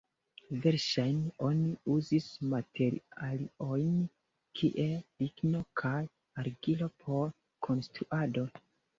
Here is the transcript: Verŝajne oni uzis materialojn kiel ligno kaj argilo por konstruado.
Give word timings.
Verŝajne 0.61 1.27
oni 1.47 1.65
uzis 1.95 2.29
materialojn 2.53 3.91
kiel 4.61 4.95
ligno 5.25 5.61
kaj 5.81 5.99
argilo 6.45 6.89
por 7.05 7.29
konstruado. 7.69 8.47